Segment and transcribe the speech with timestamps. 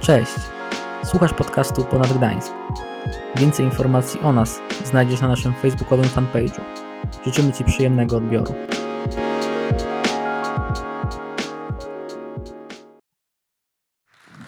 [0.00, 0.32] Cześć!
[1.04, 2.52] Słuchasz podcastu Ponad Gdańsk.
[3.36, 6.60] Więcej informacji o nas znajdziesz na naszym facebookowym fanpage'u.
[7.26, 8.54] Życzymy Ci przyjemnego odbioru.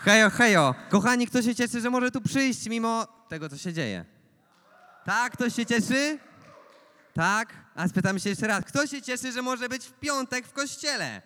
[0.00, 0.74] Hejo, hejo!
[0.90, 4.04] Kochani, kto się cieszy, że może tu przyjść mimo tego, co się dzieje?
[5.04, 5.32] Tak?
[5.32, 6.18] Ktoś się cieszy?
[7.14, 7.54] Tak?
[7.74, 8.64] A spytam się jeszcze raz.
[8.64, 11.22] Kto się cieszy, że może być w piątek w kościele?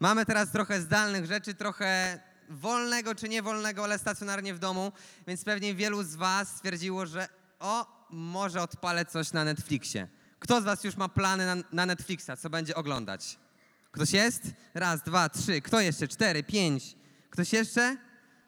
[0.00, 4.92] Mamy teraz trochę zdalnych rzeczy, trochę wolnego czy niewolnego, ale stacjonarnie w domu,
[5.26, 7.28] więc pewnie wielu z Was stwierdziło, że
[7.60, 10.08] o, może odpalę coś na Netflixie.
[10.38, 13.38] Kto z Was już ma plany na, na Netflixa, co będzie oglądać?
[13.92, 14.42] Ktoś jest?
[14.74, 15.60] Raz, dwa, trzy.
[15.60, 16.08] Kto jeszcze?
[16.08, 16.96] Cztery, pięć.
[17.30, 17.96] Ktoś jeszcze?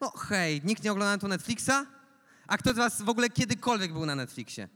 [0.00, 1.86] No hej, nikt nie ogląda tu Netflixa?
[2.46, 4.68] A kto z Was w ogóle kiedykolwiek był na Netflixie?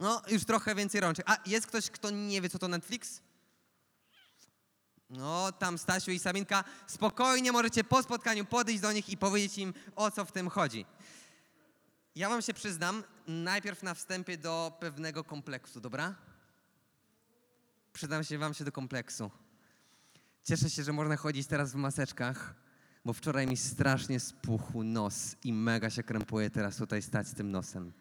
[0.00, 1.26] No, już trochę więcej rączek.
[1.30, 3.20] A jest ktoś, kto nie wie, co to Netflix?
[5.10, 9.74] No, tam Stasiu i Sabinka, spokojnie możecie po spotkaniu podejść do nich i powiedzieć im,
[9.96, 10.86] o co w tym chodzi.
[12.16, 16.14] Ja wam się przyznam, najpierw na wstępie do pewnego kompleksu, dobra?
[17.92, 19.30] Przyznam się wam się do kompleksu.
[20.44, 22.54] Cieszę się, że można chodzić teraz w maseczkach,
[23.04, 27.50] bo wczoraj mi strasznie spuchł nos i mega się krępuję teraz tutaj stać z tym
[27.50, 27.92] nosem.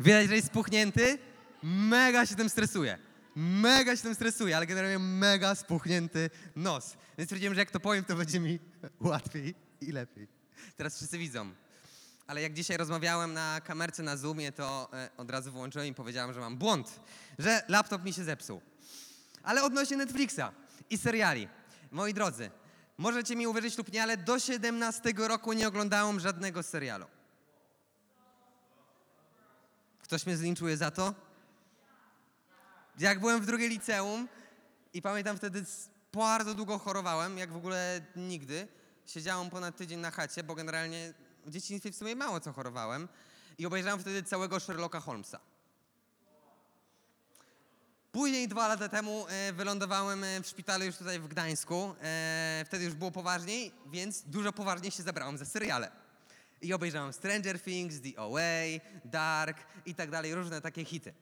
[0.00, 1.18] Widać, że jest spuchnięty?
[1.62, 2.98] Mega się tym stresuje.
[3.36, 6.96] Mega się tym stresuje, ale generalnie mega spuchnięty nos.
[7.18, 8.58] Więc stwierdziłem, że jak to powiem, to będzie mi
[9.00, 10.28] łatwiej i lepiej.
[10.76, 11.50] Teraz wszyscy widzą.
[12.26, 16.32] Ale jak dzisiaj rozmawiałem na kamerce na Zoomie, to e, od razu włączyłem i powiedziałem,
[16.32, 17.00] że mam błąd,
[17.38, 18.60] że laptop mi się zepsuł.
[19.42, 20.52] Ale odnośnie Netflixa
[20.90, 21.48] i seriali.
[21.90, 22.50] Moi drodzy,
[22.98, 27.06] możecie mi uwierzyć lub nie, ale do 17 roku nie oglądałem żadnego serialu.
[30.02, 31.14] Ktoś mnie zlinczuje za to?
[32.98, 34.28] Jak byłem w drugiej liceum
[34.92, 35.64] i pamiętam wtedy
[36.12, 38.68] bardzo długo chorowałem, jak w ogóle nigdy.
[39.06, 41.14] Siedziałem ponad tydzień na chacie, bo generalnie
[41.46, 43.08] w dzieciństwie w sumie mało co chorowałem.
[43.58, 45.40] I obejrzałem wtedy całego Sherlocka Holmesa.
[48.12, 51.94] Później dwa lata temu e, wylądowałem e, w szpitalu już tutaj w Gdańsku.
[52.02, 55.90] E, wtedy już było poważniej, więc dużo poważniej się zabrałem za seriale.
[56.62, 61.14] I obejrzałem Stranger Things, The OA, Dark i tak dalej, różne takie hity.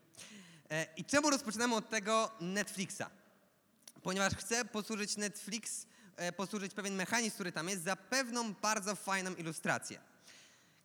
[0.73, 3.03] E, I czemu rozpoczynamy od tego Netflixa?
[4.03, 9.35] Ponieważ chcę posłużyć Netflix, e, posłużyć pewien mechanizm, który tam jest, za pewną bardzo fajną
[9.35, 10.01] ilustrację.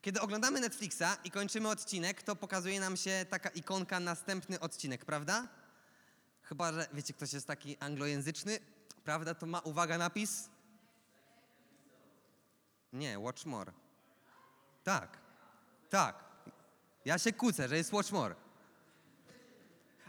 [0.01, 5.47] Kiedy oglądamy Netflixa i kończymy odcinek, to pokazuje nam się taka ikonka następny odcinek, prawda?
[6.43, 8.59] Chyba, że wiecie, ktoś jest taki anglojęzyczny,
[9.03, 9.35] prawda?
[9.35, 10.49] To ma, uwaga, napis?
[12.93, 13.71] Nie, watch more.
[14.83, 15.17] Tak,
[15.89, 16.23] tak.
[17.05, 18.46] Ja się kłócę, że jest watch more.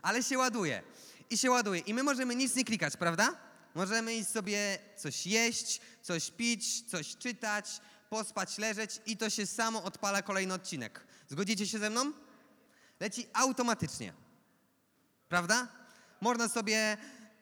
[0.03, 0.83] Ale się ładuje.
[1.31, 1.81] I się ładuje.
[1.81, 3.37] I my możemy nic nie klikać, prawda?
[3.75, 9.83] Możemy iść sobie coś jeść, coś pić, coś czytać, pospać, leżeć i to się samo
[9.83, 11.07] odpala kolejny odcinek.
[11.29, 12.13] Zgodzicie się ze mną?
[13.01, 14.13] Leci automatycznie.
[15.29, 15.69] Prawda?
[16.21, 16.97] Można sobie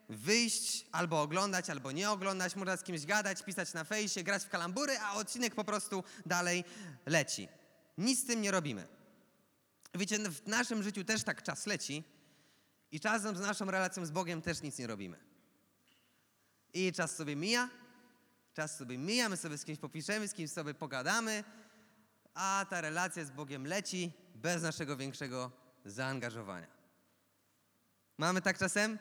[0.09, 4.49] wyjść, albo oglądać, albo nie oglądać, można z kimś gadać, pisać na fejsie, grać w
[4.49, 6.63] kalambury, a odcinek po prostu dalej
[7.05, 7.47] leci.
[7.97, 8.87] Nic z tym nie robimy.
[9.95, 12.03] Wiecie, w naszym życiu też tak czas leci
[12.91, 15.17] i czasem z naszą relacją z Bogiem też nic nie robimy.
[16.73, 17.69] I czas sobie mija,
[18.53, 21.43] czas sobie mija, my sobie z kimś popiszemy, z kimś sobie pogadamy,
[22.33, 25.51] a ta relacja z Bogiem leci bez naszego większego
[25.85, 26.67] zaangażowania.
[28.17, 28.99] Mamy tak czasem?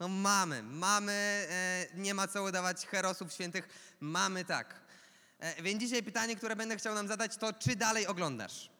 [0.00, 1.12] No mamy, mamy,
[1.50, 3.68] e, nie ma co udawać herosów świętych,
[4.00, 4.80] mamy tak.
[5.38, 8.70] E, więc dzisiaj pytanie, które będę chciał nam zadać, to czy dalej oglądasz?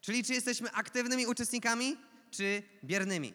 [0.00, 1.96] Czyli czy jesteśmy aktywnymi uczestnikami,
[2.30, 3.34] czy biernymi?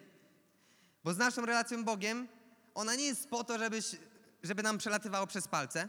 [1.04, 2.28] Bo z naszą relacją Bogiem,
[2.74, 3.96] ona nie jest po to, żebyś,
[4.42, 5.88] żeby nam przelatywało przez palce.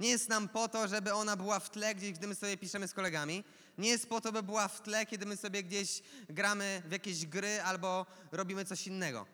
[0.00, 2.88] Nie jest nam po to, żeby ona była w tle gdzieś, gdy my sobie piszemy
[2.88, 3.44] z kolegami.
[3.78, 7.26] Nie jest po to, by była w tle, kiedy my sobie gdzieś gramy w jakieś
[7.26, 9.26] gry albo robimy coś innego.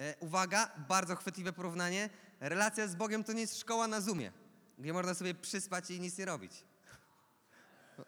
[0.00, 2.10] E, uwaga, bardzo chwytliwe porównanie.
[2.40, 4.32] Relacja z Bogiem to nie jest szkoła na Zoomie,
[4.78, 6.52] gdzie można sobie przyspać i nic nie robić.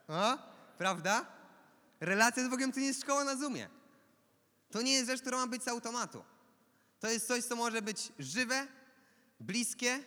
[0.79, 1.27] Prawda?
[2.01, 3.78] Relacja z Bogiem to nie jest szkoła na Zoomie.
[4.71, 6.25] To nie jest rzecz, która ma być z automatu.
[7.01, 8.67] To jest coś, co może być żywe,
[9.41, 10.01] bliskie,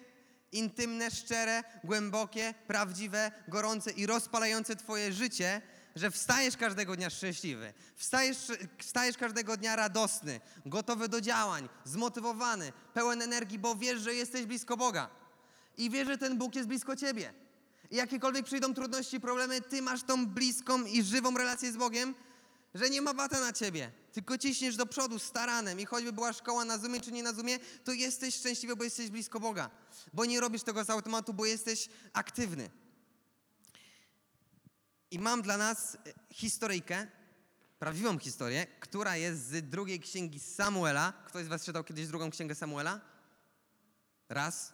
[0.51, 5.61] intymne, szczere, głębokie, prawdziwe, gorące i rozpalające Twoje życie,
[5.95, 8.37] że wstajesz każdego dnia szczęśliwy, wstajesz,
[8.77, 14.77] wstajesz każdego dnia radosny, gotowy do działań, zmotywowany, pełen energii, bo wiesz, że jesteś blisko
[14.77, 15.09] Boga
[15.77, 17.33] i wiesz, że ten Bóg jest blisko Ciebie.
[17.91, 22.15] I jakiekolwiek przyjdą trudności, problemy, Ty masz tą bliską i żywą relację z Bogiem
[22.73, 25.31] że nie ma bata na ciebie, tylko ciśniesz do przodu z
[25.79, 29.09] i choćby była szkoła na Zoomie czy nie na Zoomie, to jesteś szczęśliwy, bo jesteś
[29.09, 29.69] blisko Boga.
[30.13, 32.69] Bo nie robisz tego z automatu, bo jesteś aktywny.
[35.11, 37.07] I mam dla nas e, historyjkę,
[37.79, 41.13] prawdziwą historię, która jest z drugiej księgi Samuela.
[41.27, 43.01] Ktoś z was czytał kiedyś drugą księgę Samuela?
[44.29, 44.73] Raz,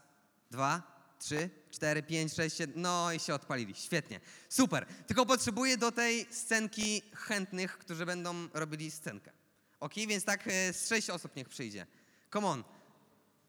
[0.51, 0.81] dwa,
[1.19, 2.81] trzy, cztery, pięć, sześć, siedem.
[2.81, 3.75] No i się odpalili.
[3.75, 4.19] Świetnie.
[4.49, 4.85] Super.
[5.07, 9.31] Tylko potrzebuję do tej scenki chętnych, którzy będą robili scenkę.
[9.79, 11.87] Ok, więc tak e, z sześć osób niech przyjdzie.
[12.33, 12.63] Come on.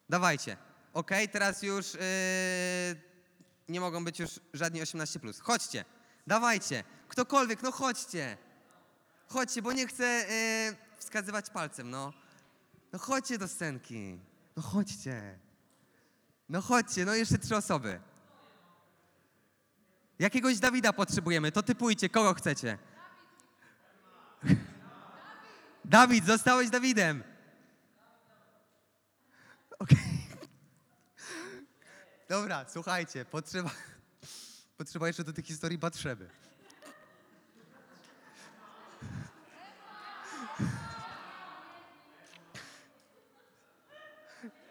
[0.08, 0.56] Dawajcie.
[0.92, 1.98] Ok, teraz już e,
[3.68, 5.20] nie mogą być już żadni 18.
[5.42, 5.84] Chodźcie.
[6.26, 6.84] Dawajcie.
[7.08, 8.38] Ktokolwiek, no chodźcie.
[9.28, 12.12] Chodźcie, bo nie chcę e, wskazywać palcem, no.
[12.92, 14.18] No chodźcie do scenki.
[14.56, 15.38] No chodźcie.
[16.48, 18.00] No chodźcie, no jeszcze trzy osoby.
[20.18, 22.78] Jakiegoś Dawida potrzebujemy, to typujcie, kogo chcecie.
[25.84, 27.22] Dawid, zostałeś Dawidem.
[29.78, 29.98] Okej.
[32.28, 33.70] Dobra, słuchajcie, potrzeba,
[34.78, 36.30] potrzeba jeszcze do tych historii Batrzeby.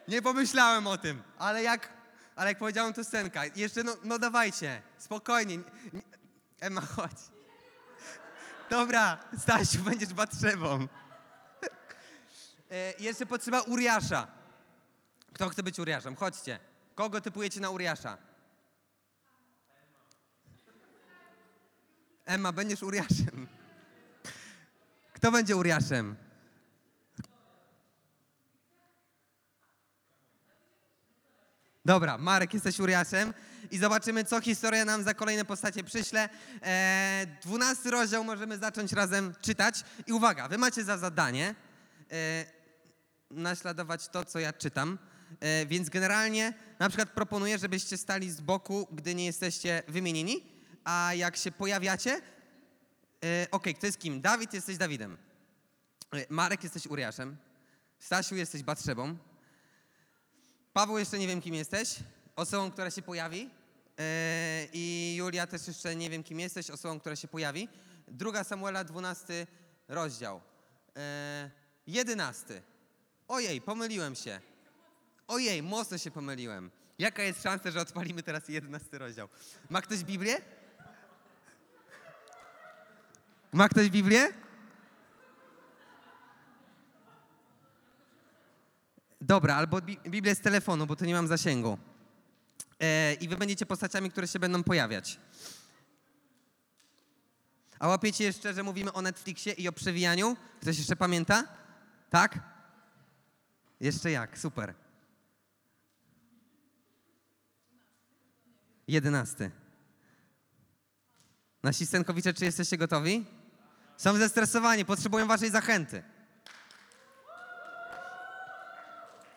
[0.08, 1.97] Nie pomyślałem o tym, ale jak,
[2.38, 3.42] ale jak powiedziałem, to scenka.
[3.46, 5.58] Jeszcze, no, no dawajcie, spokojnie.
[5.58, 5.64] Nie-
[5.94, 6.02] nie-
[6.60, 7.18] Emma, chodź.
[8.70, 10.88] Dobra, Stasiu, będziesz Batrzebą.
[12.72, 14.28] E, jeszcze potrzeba Uriasza.
[15.34, 16.16] Kto chce być Uriaszem?
[16.16, 16.60] Chodźcie.
[16.96, 18.18] Kogo typujecie na Uriasza?
[22.26, 23.48] Emma, będziesz Uriaszem.
[25.14, 26.16] Kto będzie Uriaszem?
[31.88, 33.34] Dobra, Marek, jesteś Uriaszem
[33.72, 36.30] i zobaczymy, co historia nam za kolejne postacie przyśle.
[36.64, 39.84] E, 12 rozdział możemy zacząć razem czytać.
[40.08, 41.56] I uwaga, wy macie za zadanie
[42.12, 42.46] e,
[43.32, 44.98] naśladować to, co ja czytam.
[45.40, 50.46] E, więc generalnie na przykład proponuję, żebyście stali z boku, gdy nie jesteście wymienieni,
[50.84, 52.22] a jak się pojawiacie,
[53.24, 54.22] e, okej, kto jest kim?
[54.22, 55.18] Dawid, jesteś Dawidem.
[56.14, 57.38] E, Marek, jesteś Uriaszem.
[58.00, 59.18] Stasiu, jesteś Batrzebą.
[60.78, 61.96] Paweł, jeszcze nie wiem, kim jesteś.
[62.36, 63.40] Osobą, która się pojawi.
[63.40, 63.50] Yy,
[64.74, 66.70] I Julia też jeszcze nie wiem, kim jesteś.
[66.70, 67.68] Osobą, która się pojawi.
[68.08, 69.48] Druga Samuela, 12
[69.88, 70.42] rozdział.
[70.96, 71.02] Yy,
[71.88, 72.62] 11.
[73.28, 74.40] Ojej, pomyliłem się.
[75.28, 76.72] Ojej, mocno się pomyliłem.
[77.00, 79.30] Jaka jest szansa, że odpalimy teraz 11 rozdział?
[79.70, 80.42] Ma ktoś Biblię?
[83.52, 84.34] Ma ktoś Biblię?
[89.28, 91.78] Dobra, albo Bi- Biblię z telefonu, bo tu nie mam zasięgu.
[92.80, 95.20] E, I wy będziecie postaciami, które się będą pojawiać.
[97.80, 100.38] A łapiecie jeszcze, że mówimy o Netflixie i o przewijaniu?
[100.62, 101.44] Ktoś jeszcze pamięta?
[102.10, 102.40] Tak?
[103.80, 104.74] Jeszcze jak, super.
[108.88, 109.52] Jedenasty.
[111.64, 113.26] Nasi scenkowicze, czy jesteście gotowi?
[113.98, 116.04] Są zestresowani, potrzebują waszej zachęty.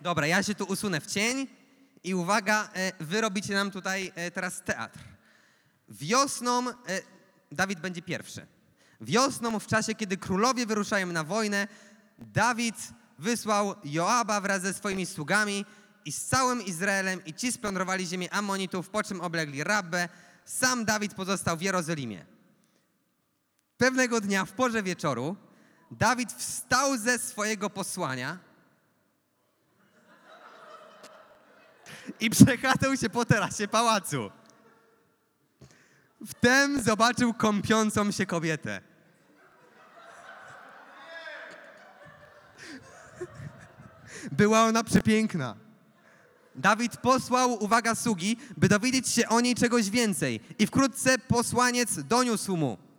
[0.01, 1.47] Dobra, ja się tu usunę w cień
[2.05, 4.99] i uwaga, e, wy robicie nam tutaj e, teraz teatr.
[5.89, 6.73] Wiosną, e,
[7.53, 8.47] Dawid będzie pierwszy.
[9.01, 11.69] Wiosną, w czasie, kiedy królowie wyruszają na wojnę,
[12.19, 12.75] Dawid
[13.19, 15.65] wysłał Joaba wraz ze swoimi sługami
[16.05, 20.09] i z całym Izraelem i ci splądrowali ziemię Ammonitów, po czym oblegli Rabbę.
[20.45, 22.27] Sam Dawid pozostał w Jerozolimie.
[23.77, 25.37] Pewnego dnia w porze wieczoru
[25.91, 28.50] Dawid wstał ze swojego posłania
[32.21, 34.31] i przechadzał się po terasie pałacu.
[36.27, 38.81] Wtem zobaczył kąpiącą się kobietę.
[44.33, 45.57] Była ona przepiękna.
[46.55, 50.41] Dawid posłał, uwaga, sługi, by dowiedzieć się o niej czegoś więcej.
[50.59, 52.90] I wkrótce posłaniec doniósł mu.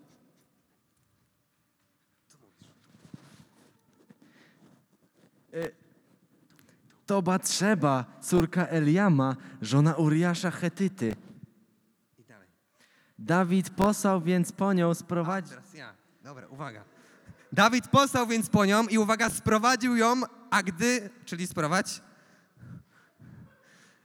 [7.12, 11.16] To Batrzeba, córka Eliama, żona Uriasza Chetyty.
[12.18, 12.48] I dalej.
[13.20, 15.52] Dawid posłał więc po nią sprowadzić...
[15.52, 15.94] teraz ja.
[16.24, 16.84] Dobra, uwaga.
[17.52, 22.02] Dawid posłał więc po nią i uwaga, sprowadził ją, a gdy, czyli sprowadź.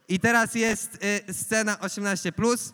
[0.09, 2.73] I teraz jest y, scena 18, plus, y,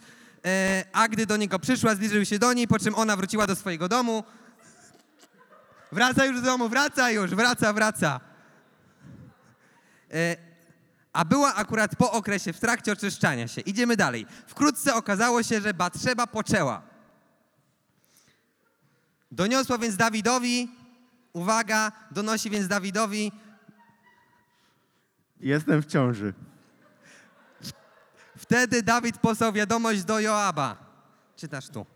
[0.92, 3.88] a gdy do niego przyszła, zbliżył się do niej, po czym ona wróciła do swojego
[3.88, 4.24] domu.
[5.92, 8.31] Wraca już do domu, wraca już, wraca, wraca.
[10.14, 10.36] Y,
[11.12, 13.60] a była akurat po okresie w trakcie oczyszczania się.
[13.60, 14.26] Idziemy dalej.
[14.46, 16.82] Wkrótce okazało się, że Batrzeba poczęła.
[19.30, 20.70] Doniosła więc Dawidowi,
[21.32, 23.32] uwaga, donosi więc Dawidowi,
[25.40, 26.34] Jestem w ciąży.
[28.36, 30.76] wtedy Dawid posłał wiadomość do Joaba.
[31.36, 31.86] Czytasz tu.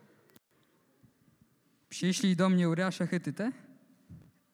[1.89, 3.53] Przyszli do mnie Uriasza Hetytę?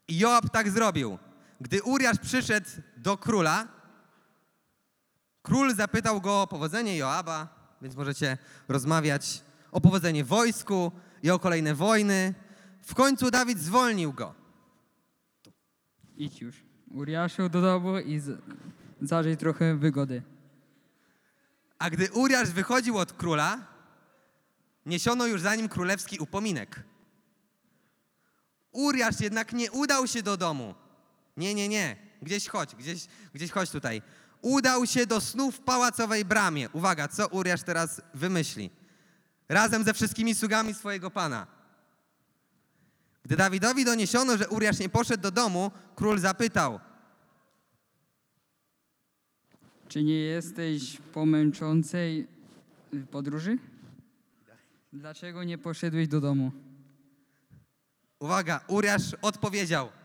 [0.09, 1.19] I Joab tak zrobił.
[1.63, 2.67] Gdy Uriasz przyszedł
[2.97, 3.69] do króla,
[5.43, 7.49] król zapytał go o powodzenie Joaba,
[7.83, 8.39] więc możecie
[8.69, 9.43] rozmawiać
[9.73, 10.93] o powodzenie wojsku
[11.23, 12.35] i o kolejne wojny.
[12.83, 14.35] W końcu Dawid zwolnił go.
[16.17, 16.57] Idź już.
[16.91, 18.41] Uriaszu do domu i z-
[19.03, 20.23] zażyj trochę wygody.
[21.79, 23.59] A gdy Uriasz wychodził od króla,
[24.87, 26.83] niesiono już za nim królewski upominek.
[28.73, 30.75] Uriasz jednak nie udał się do domu.
[31.37, 31.97] Nie, nie, nie.
[32.23, 34.03] Gdzieś chodź, gdzieś, gdzieś chodź tutaj.
[34.43, 36.71] Udał się do snu w pałacowej bramie.
[36.71, 38.71] Uwaga, co Uriasz teraz wymyśli?
[39.49, 41.47] Razem ze wszystkimi sługami swojego pana.
[43.25, 46.81] Gdy Dawidowi doniesiono, że Uriasz nie poszedł do domu, król zapytał–
[49.89, 52.27] Czy nie jesteś po męczącej
[53.11, 53.59] podróży?
[54.93, 56.53] Dlaczego nie poszedłeś do domu?
[58.19, 59.89] Uwaga, Uriasz odpowiedział–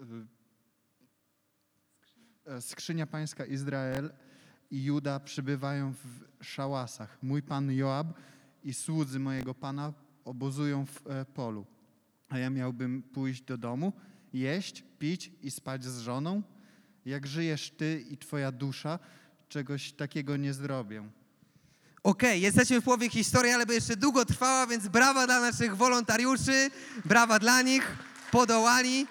[0.00, 0.26] E,
[2.60, 4.12] Skrzynia pańska Izrael
[4.70, 7.18] i Juda przybywają w szałasach.
[7.22, 8.06] Mój pan Joab
[8.64, 9.92] i słudzy mojego pana
[10.24, 11.66] obozują w e, polu.
[12.28, 13.92] A ja miałbym pójść do domu,
[14.32, 16.42] jeść, pić i spać z żoną?
[17.04, 18.98] Jak żyjesz ty i twoja dusza,
[19.48, 21.04] czegoś takiego nie zrobię.
[22.02, 26.70] Okej, jesteśmy w połowie historii, ale by jeszcze długo trwała, więc brawa dla naszych wolontariuszy,
[27.04, 27.96] brawa dla nich,
[28.30, 29.06] podołali.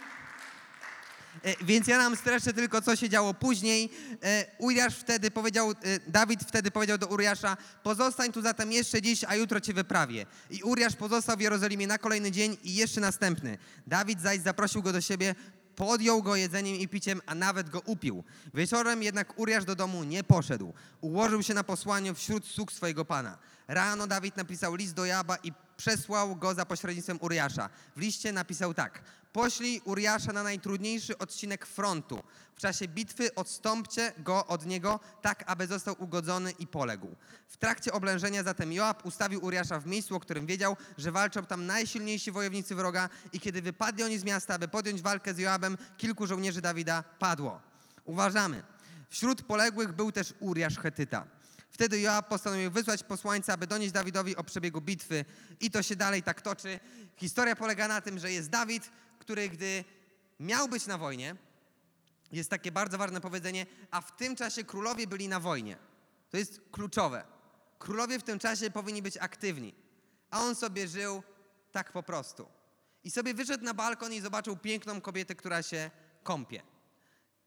[1.43, 3.89] E, Więc ja nam streszę tylko, co się działo później.
[4.23, 5.75] E, Uriasz wtedy powiedział, e,
[6.07, 10.25] Dawid wtedy powiedział do Uriasza, pozostań tu zatem jeszcze dziś, a jutro cię wyprawię.
[10.49, 13.57] I Uriasz pozostał w Jerozolimie na kolejny dzień i jeszcze następny.
[13.87, 15.35] Dawid zaś zaprosił go do siebie,
[15.75, 18.23] podjął go jedzeniem i piciem, a nawet go upił.
[18.53, 20.73] Wieczorem jednak Uriasz do domu nie poszedł.
[21.01, 23.37] Ułożył się na posłaniu wśród sług swojego pana.
[23.67, 27.69] Rano Dawid napisał list do Jaba i przesłał go za pośrednictwem Uriasza.
[27.95, 29.01] W liście napisał tak.
[29.33, 32.23] Poślij Uriasza na najtrudniejszy odcinek frontu.
[32.55, 37.15] W czasie bitwy odstąpcie go od niego, tak aby został ugodzony i poległ.
[37.47, 41.65] W trakcie oblężenia zatem Joab ustawił Uriasza w miejscu, o którym wiedział, że walczą tam
[41.65, 46.27] najsilniejsi wojownicy wroga i kiedy wypadli oni z miasta, aby podjąć walkę z Joabem, kilku
[46.27, 47.61] żołnierzy Dawida padło.
[48.05, 48.63] Uważamy.
[49.09, 51.25] Wśród poległych był też Uriasz Hetyta.
[51.69, 55.25] Wtedy Joab postanowił wysłać posłańca, aby donieść Dawidowi o przebiegu bitwy.
[55.59, 56.79] I to się dalej tak toczy.
[57.17, 59.83] Historia polega na tym, że jest Dawid, który gdy
[60.39, 61.35] miał być na wojnie,
[62.31, 65.77] jest takie bardzo ważne powiedzenie, a w tym czasie królowie byli na wojnie.
[66.29, 67.23] To jest kluczowe.
[67.79, 69.73] Królowie w tym czasie powinni być aktywni,
[70.31, 71.23] a on sobie żył
[71.71, 72.47] tak po prostu.
[73.03, 75.91] I sobie wyszedł na balkon i zobaczył piękną kobietę, która się
[76.23, 76.61] kąpie.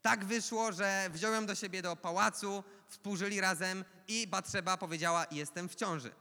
[0.02, 5.68] Tak wyszło, że wziął ją do siebie do pałacu, współżyli razem i Batrzeba powiedziała, jestem
[5.68, 6.12] w ciąży.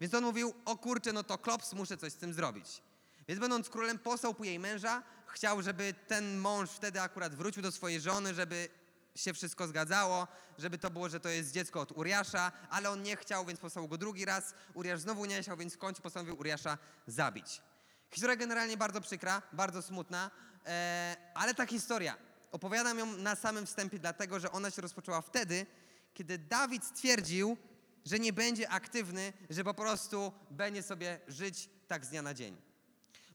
[0.00, 2.82] Więc on mówił, o kurczę, no to klops, muszę coś z tym zrobić.
[3.28, 7.72] Więc będąc królem, posłał po jej męża, chciał, żeby ten mąż wtedy akurat wrócił do
[7.72, 8.68] swojej żony, żeby
[9.14, 10.28] się wszystko zgadzało,
[10.58, 13.88] żeby to było, że to jest dziecko od Uriasza, ale on nie chciał, więc posłał
[13.88, 14.54] go drugi raz.
[14.74, 17.62] Uriasz znowu nie chciał, więc w końcu postanowił Uriasza zabić.
[18.10, 20.30] Historia generalnie bardzo przykra, bardzo smutna,
[20.66, 22.16] e, ale ta historia,
[22.56, 25.66] opowiadam ją na samym wstępie, dlatego że ona się rozpoczęła wtedy,
[26.14, 27.56] kiedy Dawid stwierdził,
[28.04, 32.56] że nie będzie aktywny, że po prostu będzie sobie żyć tak z dnia na dzień.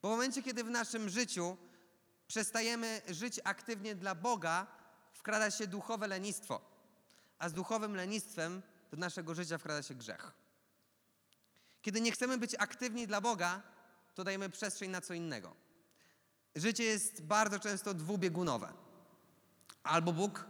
[0.01, 1.57] Bo w momencie, kiedy w naszym życiu
[2.27, 4.67] przestajemy żyć aktywnie dla Boga,
[5.13, 6.61] wkrada się duchowe lenistwo.
[7.39, 8.61] A z duchowym lenistwem
[8.91, 10.33] do naszego życia wkrada się grzech.
[11.81, 13.61] Kiedy nie chcemy być aktywni dla Boga,
[14.15, 15.55] to dajemy przestrzeń na co innego.
[16.55, 18.73] Życie jest bardzo często dwubiegunowe.
[19.83, 20.45] Albo Bóg,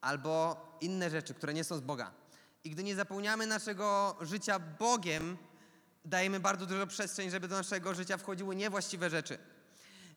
[0.00, 2.12] albo inne rzeczy, które nie są z Boga.
[2.64, 5.36] I gdy nie zapełniamy naszego życia Bogiem,
[6.04, 9.38] dajemy bardzo dużo przestrzeń, żeby do naszego życia wchodziły niewłaściwe rzeczy.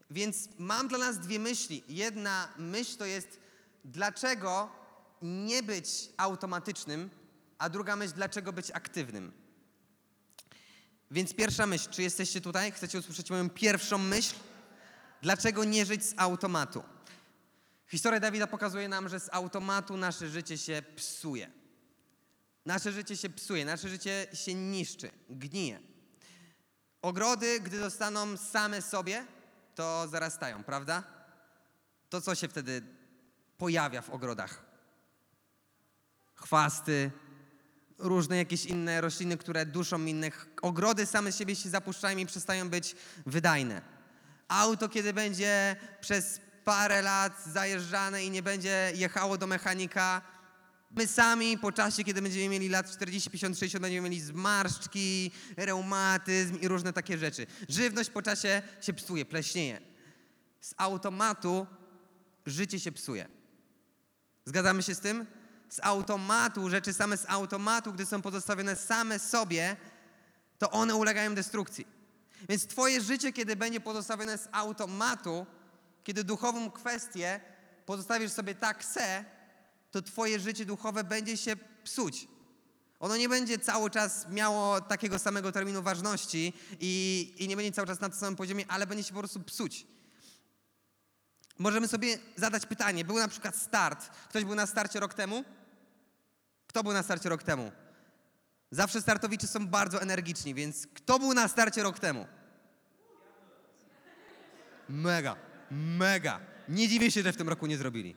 [0.10, 1.84] Więc mam dla nas dwie myśli.
[1.88, 3.40] Jedna myśl to jest,
[3.86, 4.70] dlaczego
[5.22, 7.10] nie być automatycznym,
[7.58, 9.32] a druga myśl, dlaczego być aktywnym.
[11.12, 12.72] Więc pierwsza myśl, czy jesteście tutaj?
[12.72, 14.36] Chcecie usłyszeć moją pierwszą myśl?
[15.22, 16.84] Dlaczego nie żyć z automatu?
[17.90, 21.52] Historia Dawida pokazuje nam, że z automatu nasze życie się psuje.
[22.66, 25.80] Nasze życie się psuje, nasze życie się niszczy, gnije.
[27.02, 29.26] Ogrody, gdy zostaną same sobie,
[29.76, 31.04] to zarastają, prawda?
[32.10, 32.82] To co się wtedy
[33.58, 34.66] pojawia w ogrodach?
[36.36, 37.12] Chwasty,
[37.98, 40.48] różne jakieś inne rośliny, które duszą innych.
[40.62, 43.82] Ogrody same siebie się zapuszczają i przestają być wydajne.
[44.48, 50.22] Auto, kiedy będzie przez parę lat zajeżdżane i nie będzie jechało do mechanika,
[50.92, 56.60] my sami po czasie, kiedy będziemy mieli lat 40, 50, 60, będziemy mieli zmarszczki, reumatyzm
[56.60, 57.48] i różne takie rzeczy.
[57.70, 59.82] Żywność po czasie się psuje, pleśnieje.
[60.62, 61.68] Z automatu
[62.46, 63.28] życie się psuje.
[64.46, 65.26] Zgadzamy się z tym?
[65.70, 69.76] Z automatu, rzeczy same z automatu, gdy są pozostawione same sobie,
[70.58, 71.88] to one ulegają destrukcji.
[72.50, 75.46] Więc Twoje życie, kiedy będzie pozostawione z automatu,
[76.10, 77.40] kiedy duchową kwestię
[77.86, 79.26] pozostawisz sobie tak se,
[79.92, 82.28] to Twoje życie duchowe będzie się psuć.
[83.00, 87.88] Ono nie będzie cały czas miało takiego samego terminu ważności i, i nie będzie cały
[87.88, 89.88] czas na tym samym poziomie, ale będzie się po prostu psuć.
[91.60, 93.06] Możemy sobie zadać pytanie.
[93.06, 94.10] Był na przykład start.
[94.30, 95.44] Ktoś był na starcie rok temu?
[96.68, 97.72] Kto był na starcie rok temu?
[98.72, 102.28] Zawsze startowicze są bardzo energiczni, więc kto był na starcie rok temu?
[104.90, 106.40] Mega, mega.
[106.70, 108.16] Nie dziwię się, że w tym roku nie zrobili.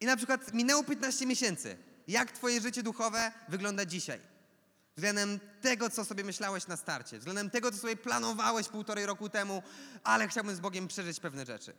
[0.00, 1.76] I na przykład minęło 15 miesięcy.
[2.08, 4.20] Jak twoje życie duchowe wygląda dzisiaj?
[4.96, 9.62] Względem tego, co sobie myślałeś na starcie, względem tego, co sobie planowałeś półtorej roku temu,
[10.04, 11.72] ale chciałbym z Bogiem przeżyć pewne rzeczy.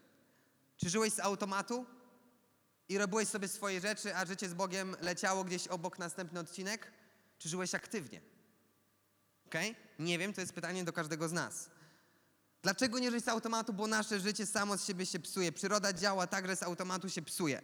[0.78, 1.86] Czy żyłeś z automatu
[2.90, 6.92] i robiłeś sobie swoje rzeczy, a życie z Bogiem leciało gdzieś obok następny odcinek?
[7.38, 8.22] Czy żyłeś aktywnie?
[9.46, 9.76] Okej?
[10.00, 11.70] Nie wiem, to jest pytanie do każdego z nas.
[12.64, 13.74] Dlaczego nie żyć z automatu?
[13.74, 15.52] Bo nasze życie samo z siebie się psuje.
[15.52, 17.62] Przyroda działa tak, że z automatu się psuje.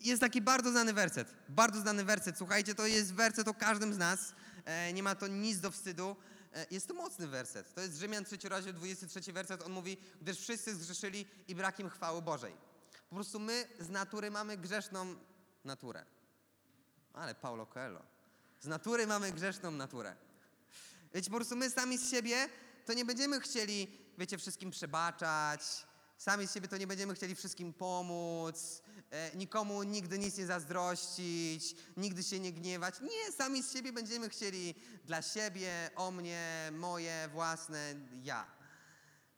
[0.00, 1.34] Jest taki bardzo znany werset.
[1.48, 2.38] Bardzo znany werset.
[2.38, 4.32] Słuchajcie, to jest werset o każdym z nas.
[4.64, 6.16] E, nie ma to nic do wstydu.
[6.54, 7.74] E, jest to mocny werset.
[7.74, 9.62] To jest Rzymian 3 rozdział 23 werset.
[9.62, 12.54] On mówi, gdyż wszyscy zgrzeszyli i brak im chwały Bożej.
[13.08, 15.16] Po prostu my z natury mamy grzeszną
[15.64, 16.04] naturę.
[17.12, 18.02] Ale Paulo Coelho.
[18.60, 20.16] Z natury mamy grzeszną naturę.
[21.14, 22.48] Wiecie, po prostu my sami z siebie
[22.86, 25.86] to nie będziemy chcieli, wiecie, wszystkim przebaczać,
[26.20, 31.76] sami z siebie to nie będziemy chcieli wszystkim pomóc, e, nikomu nigdy nic nie zazdrościć,
[31.96, 33.00] nigdy się nie gniewać.
[33.00, 38.46] Nie, sami z siebie będziemy chcieli dla siebie, o mnie, moje, własne, ja.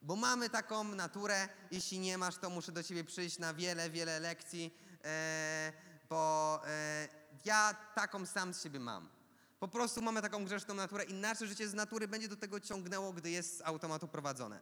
[0.02, 4.20] Bo mamy taką naturę, jeśli nie masz, to muszę do ciebie przyjść na wiele, wiele
[4.20, 5.72] lekcji, e,
[6.08, 7.08] bo e,
[7.44, 9.21] ja taką sam z siebie mam.
[9.62, 13.12] Po prostu mamy taką grzeszną naturę i nasze życie z natury będzie do tego ciągnęło,
[13.12, 14.60] gdy jest z automatu prowadzone.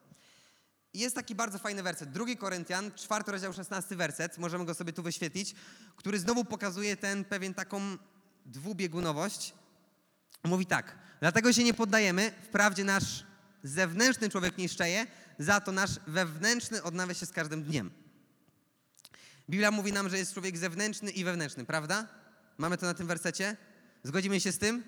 [0.94, 2.10] Jest taki bardzo fajny werset.
[2.10, 5.54] 2 Koryntian, 4 rozdział, 16 werset, możemy go sobie tu wyświetlić,
[5.96, 7.80] który znowu pokazuje ten pewien taką
[8.46, 9.54] dwubiegunowość.
[10.44, 13.24] Mówi tak, dlatego się nie poddajemy, wprawdzie nasz
[13.62, 15.06] zewnętrzny człowiek niszczeje,
[15.38, 17.90] za to nasz wewnętrzny odnawia się z każdym dniem.
[19.50, 22.08] Biblia mówi nam, że jest człowiek zewnętrzny i wewnętrzny, prawda?
[22.58, 23.56] Mamy to na tym wersecie?
[24.02, 24.84] Zgodzimy się z tym?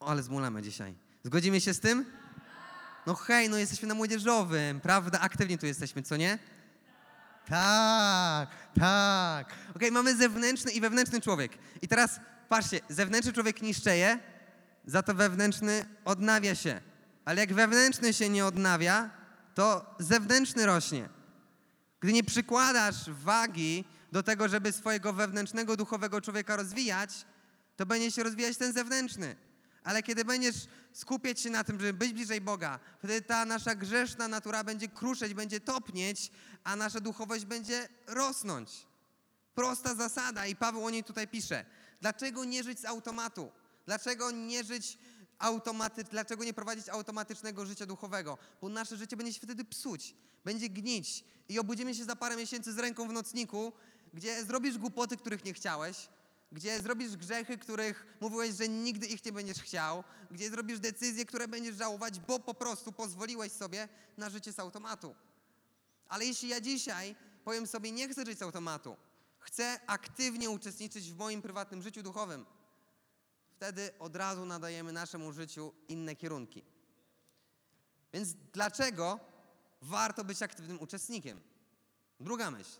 [0.00, 0.94] O, ale zmulamy dzisiaj.
[1.22, 2.04] Zgodzimy się z tym?
[3.06, 5.20] No hej, no jesteśmy na młodzieżowym, prawda?
[5.20, 6.38] Aktywnie tu jesteśmy, co nie?
[7.46, 8.48] Tak,
[8.80, 9.54] tak.
[9.76, 11.52] Okej, mamy zewnętrzny i wewnętrzny człowiek.
[11.82, 14.18] I teraz patrzcie, zewnętrzny człowiek niszczeje,
[14.86, 16.80] za to wewnętrzny odnawia się.
[17.24, 19.10] Ale jak wewnętrzny się nie odnawia,
[19.54, 21.08] to zewnętrzny rośnie.
[22.00, 27.10] Gdy nie przykładasz wagi do tego, żeby swojego wewnętrznego, duchowego człowieka rozwijać,
[27.76, 29.36] to będzie się rozwijać ten zewnętrzny.
[29.84, 30.56] Ale kiedy będziesz
[30.92, 35.34] skupiać się na tym, żeby być bliżej Boga, wtedy ta nasza grzeszna natura będzie kruszeć,
[35.34, 36.30] będzie topnieć,
[36.64, 38.70] a nasza duchowość będzie rosnąć.
[39.54, 41.64] Prosta zasada i Paweł o niej tutaj pisze.
[42.00, 43.52] Dlaczego nie żyć z automatu?
[43.86, 44.98] Dlaczego nie żyć
[45.38, 48.38] automaty, dlaczego nie prowadzić automatycznego życia duchowego?
[48.62, 52.72] Bo nasze życie będzie się wtedy psuć, będzie gnić i obudzimy się za parę miesięcy
[52.72, 53.72] z ręką w nocniku,
[54.14, 56.08] gdzie zrobisz głupoty, których nie chciałeś,
[56.54, 61.48] gdzie zrobisz grzechy, których mówiłeś, że nigdy ich nie będziesz chciał, gdzie zrobisz decyzje, które
[61.48, 65.14] będziesz żałować, bo po prostu pozwoliłeś sobie na życie z automatu.
[66.08, 68.96] Ale jeśli ja dzisiaj powiem sobie, nie chcę żyć z automatu,
[69.38, 72.46] chcę aktywnie uczestniczyć w moim prywatnym życiu duchowym,
[73.50, 76.62] wtedy od razu nadajemy naszemu życiu inne kierunki.
[78.12, 79.20] Więc dlaczego
[79.82, 81.40] warto być aktywnym uczestnikiem?
[82.20, 82.78] Druga myśl.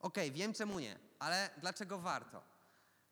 [0.00, 2.57] Okej, wiem czemu nie, ale dlaczego warto?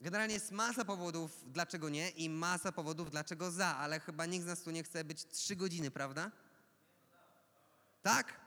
[0.00, 4.48] Generalnie jest masa powodów, dlaczego nie i masa powodów, dlaczego za, ale chyba nikt z
[4.48, 6.30] nas tu nie chce być trzy godziny, prawda?
[8.02, 8.40] Tak?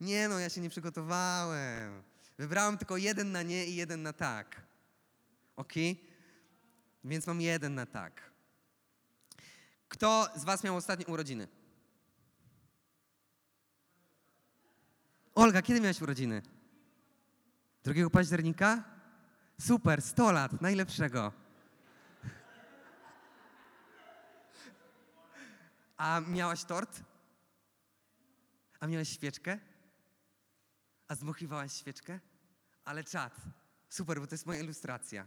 [0.00, 2.02] Nie no, ja się nie przygotowałem.
[2.38, 4.62] Wybrałem tylko jeden na nie i jeden na tak.
[5.56, 5.72] Ok?
[7.04, 8.30] Więc mam jeden na tak.
[9.88, 11.48] Kto z Was miał ostatnie urodziny?
[15.34, 16.42] Olga, kiedy miałaś urodziny?
[17.84, 18.97] 2 października?
[19.60, 21.32] Super, 100 lat, najlepszego.
[25.96, 27.00] A miałaś tort?
[28.80, 29.58] A miałaś świeczkę?
[31.08, 32.20] A zdmuchiwałaś świeczkę?
[32.84, 33.36] Ale czad.
[33.88, 35.24] Super, bo to jest moja ilustracja.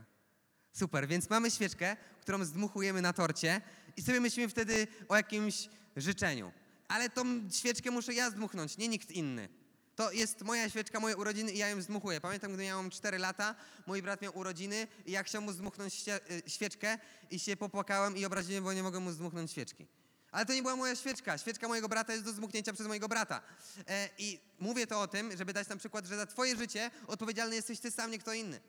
[0.73, 3.61] Super, więc mamy świeczkę, którą zdmuchujemy na torcie
[3.97, 6.51] i sobie myślimy wtedy o jakimś życzeniu.
[6.87, 9.49] Ale tą świeczkę muszę ja zdmuchnąć, nie nikt inny.
[9.95, 12.21] To jest moja świeczka, moje urodziny i ja ją zdmuchuję.
[12.21, 13.55] Pamiętam, gdy miałem 4 lata,
[13.87, 16.97] mój brat miał urodziny i ja chciałem mu zdmuchnąć y, świeczkę
[17.31, 19.87] i się popłakałem i obraziłem, bo nie mogłem mu zdmuchnąć świeczki.
[20.31, 21.37] Ale to nie była moja świeczka.
[21.37, 23.41] Świeczka mojego brata jest do zdmuchnięcia przez mojego brata.
[23.87, 27.55] E, I mówię to o tym, żeby dać nam przykład, że za twoje życie odpowiedzialny
[27.55, 28.59] jesteś ty sam, nie kto inny.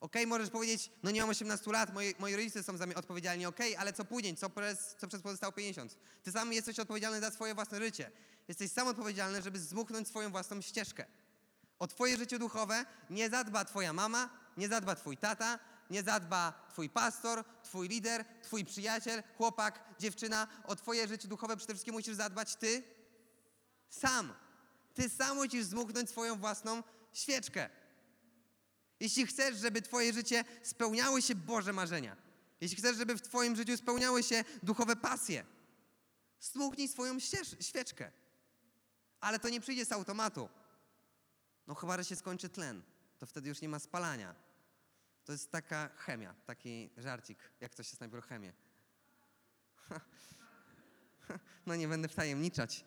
[0.00, 3.46] Okej, możesz powiedzieć, no nie mam 18 lat, moi, moi rodzice są za mnie odpowiedzialni,
[3.46, 5.96] okej, ale co później, co przez, co przez pozostałe 50?
[6.22, 8.10] Ty sam jesteś odpowiedzialny za swoje własne życie.
[8.48, 11.06] Jesteś sam odpowiedzialny, żeby zmuchnąć swoją własną ścieżkę.
[11.78, 15.58] O twoje życie duchowe nie zadba twoja mama, nie zadba twój tata,
[15.90, 20.48] nie zadba twój pastor, twój lider, twój przyjaciel, chłopak, dziewczyna.
[20.64, 22.82] O twoje życie duchowe przede wszystkim musisz zadbać ty
[23.90, 24.34] sam.
[24.94, 26.82] Ty sam musisz zmuchnąć swoją własną
[27.12, 27.70] świeczkę.
[29.00, 32.16] Jeśli chcesz, żeby Twoje życie spełniały się Boże marzenia,
[32.60, 35.44] jeśli chcesz, żeby w Twoim życiu spełniały się duchowe pasje,
[36.38, 38.10] stmuchnij swoją ścież, świeczkę.
[39.20, 40.48] Ale to nie przyjdzie z automatu.
[41.66, 42.82] No chyba, że się skończy tlen.
[43.18, 44.34] To wtedy już nie ma spalania.
[45.24, 48.52] To jest taka chemia, taki żarcik, jak ktoś jest najpierw chemię.
[51.66, 52.84] No nie będę wtajemniczać.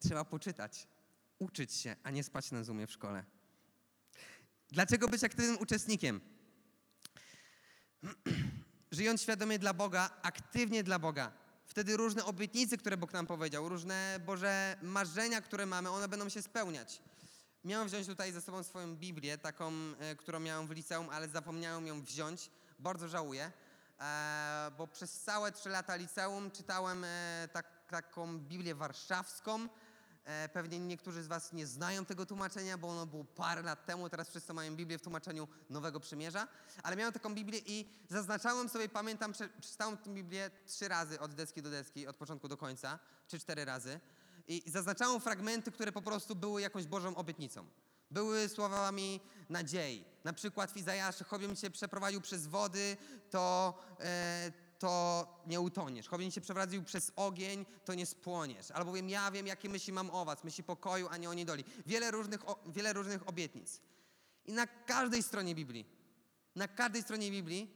[0.00, 0.86] Trzeba poczytać,
[1.38, 3.24] uczyć się, a nie spać na Zoomie w szkole.
[4.72, 6.20] Dlaczego być aktywnym uczestnikiem?
[8.90, 11.32] Żyjąc świadomie dla Boga, aktywnie dla Boga.
[11.66, 16.42] Wtedy różne obietnice, które Bóg nam powiedział, różne Boże marzenia, które mamy, one będą się
[16.42, 17.02] spełniać.
[17.64, 21.86] Miałem wziąć tutaj ze sobą swoją Biblię, taką, e, którą miałem w liceum, ale zapomniałem
[21.86, 22.50] ją wziąć.
[22.78, 23.52] Bardzo żałuję,
[24.00, 29.68] e, bo przez całe trzy lata liceum czytałem e, tak, taką Biblię warszawską.
[30.30, 34.08] E, Pewnie niektórzy z Was nie znają tego tłumaczenia, bo ono było parę lat temu.
[34.08, 36.48] Teraz wszyscy mają Biblię w tłumaczeniu Nowego Przymierza.
[36.82, 41.34] Ale miałem taką Biblię i zaznaczałem sobie, pamiętam, prze- przeczytałem tę Biblię trzy razy od
[41.34, 44.00] deski do deski, od początku do końca, czy cztery razy.
[44.48, 47.66] I zaznaczałem fragmenty, które po prostu były jakąś Bożą obietnicą.
[48.10, 50.04] Były słowami nadziei.
[50.24, 52.96] Na przykład w Izajaszu, chobiem cię przeprowadził przez wody,
[53.30, 56.08] to, e, to nie utoniesz.
[56.08, 58.70] Chobiem cię przeprowadził przez ogień, to nie spłoniesz.
[58.70, 61.64] Albowiem ja wiem, jakie myśli mam o was, myśli pokoju, a nie o niedoli.
[61.86, 63.80] Wiele różnych, o, wiele różnych obietnic.
[64.44, 65.86] I na każdej stronie Biblii,
[66.56, 67.70] na każdej stronie Biblii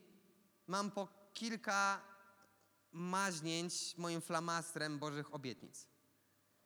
[0.66, 2.00] mam po kilka
[2.92, 5.86] maźnięć moim flamastrem Bożych obietnic.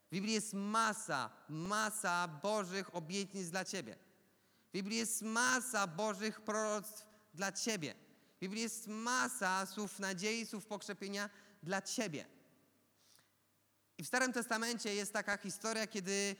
[0.07, 3.97] W Biblii jest masa, masa Bożych obietnic dla Ciebie.
[4.69, 8.08] W Biblii jest masa Bożych proroctw dla Ciebie.
[8.39, 11.31] W Biblii jest masa słów nadziei, słów pokrzepienia
[11.63, 12.25] dla Ciebie.
[13.99, 16.37] I w Starym Testamencie jest taka historia, kiedy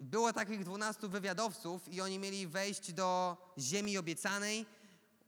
[0.00, 4.66] było takich dwunastu wywiadowców i oni mieli wejść do ziemi obiecanej.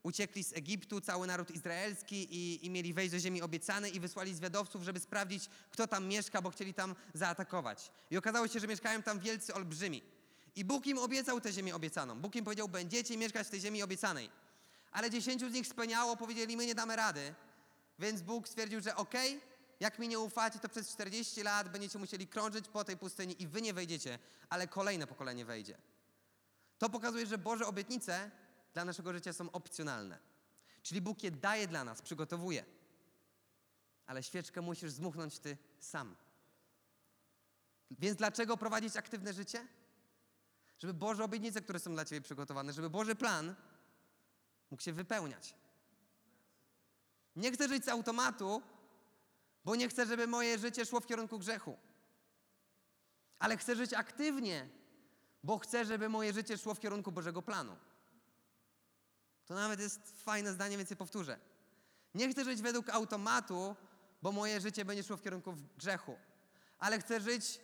[0.02, 4.34] Uciekli z Egiptu, cały naród izraelski i, i mieli wejść do ziemi obiecanej i wysłali
[4.34, 7.90] zwiadowców, żeby sprawdzić, kto tam mieszka, bo chcieli tam zaatakować.
[8.10, 10.02] I okazało się, że mieszkają tam wielcy olbrzymi.
[10.56, 12.20] I Bóg im obiecał tę ziemię obiecaną.
[12.20, 14.30] Bóg im powiedział, będziecie mieszkać w tej ziemi obiecanej.
[14.92, 17.34] Ale dziesięciu z nich spełniało, powiedzieli, my nie damy rady.
[17.98, 19.40] Więc Bóg stwierdził, że okej,
[19.80, 23.48] jak mi nie ufacie, to przez 40 lat będziecie musieli krążyć po tej pustyni i
[23.48, 25.78] wy nie wejdziecie, ale kolejne pokolenie wejdzie.
[26.78, 28.30] To pokazuje, że Boże obietnice
[28.74, 30.18] dla naszego życia są opcjonalne.
[30.82, 32.64] Czyli Bóg je daje dla nas, przygotowuje.
[34.06, 36.16] Ale świeczkę musisz zmuchnąć ty sam.
[37.90, 39.66] Więc dlaczego prowadzić aktywne życie?
[40.78, 43.54] Żeby Boże obietnice, które są dla ciebie przygotowane, żeby Boży plan
[44.70, 45.54] mógł się wypełniać.
[47.36, 48.62] Nie chcę żyć z automatu,
[49.64, 51.78] bo nie chcę, żeby moje życie szło w kierunku grzechu.
[53.38, 54.68] Ale chcę żyć aktywnie,
[55.42, 57.76] bo chcę, żeby moje życie szło w kierunku Bożego planu.
[59.46, 61.38] To nawet jest fajne zdanie, więc je powtórzę.
[62.14, 63.76] Nie chcę żyć według automatu,
[64.22, 66.16] bo moje życie będzie szło w kierunku grzechu.
[66.78, 67.60] Ale chcę żyć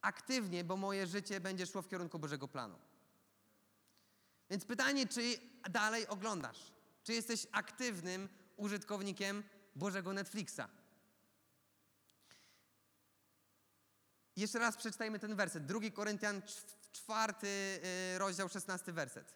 [0.00, 2.78] aktywnie, bo moje życie będzie szło w kierunku Bożego planu.
[4.50, 5.38] Więc pytanie, czy
[5.70, 6.72] dalej oglądasz?
[7.04, 9.42] Czy jesteś aktywnym użytkownikiem
[9.74, 10.60] Bożego Netflixa?
[14.36, 15.66] Jeszcze raz przeczytajmy ten werset.
[15.66, 17.46] 2 Koryntian, czw- czwarty
[18.14, 19.34] y, rozdział, 16 werset.